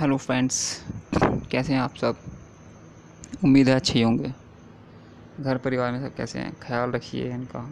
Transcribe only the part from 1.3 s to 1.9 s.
कैसे हैं